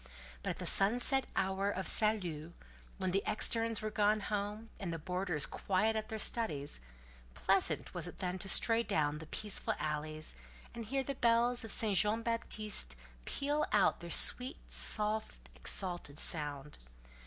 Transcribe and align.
But 0.41 0.59
at 0.59 0.67
sunset 0.67 1.25
or 1.25 1.27
the 1.27 1.31
hour 1.39 1.69
of 1.69 1.87
salut, 1.87 2.53
when 2.97 3.11
the 3.11 3.21
externes 3.27 3.83
were 3.83 3.91
gone 3.91 4.19
home, 4.21 4.71
and 4.79 4.91
the 4.91 4.97
boarders 4.97 5.45
quiet 5.45 5.95
at 5.95 6.09
their 6.09 6.17
studies; 6.17 6.79
pleasant 7.35 7.93
was 7.93 8.07
it 8.07 8.17
then 8.17 8.39
to 8.39 8.49
stray 8.49 8.81
down 8.81 9.19
the 9.19 9.27
peaceful 9.27 9.75
alleys, 9.77 10.35
and 10.73 10.85
hear 10.85 11.03
the 11.03 11.13
bells 11.13 11.63
of 11.63 11.71
St. 11.71 11.95
Jean 11.99 12.23
Baptiste 12.23 12.95
peal 13.25 13.63
out 13.71 13.91
with 13.97 14.01
their 14.01 14.09
sweet, 14.09 14.57
soft, 14.67 15.49
exalted 15.55 16.17
sound. 16.19 16.79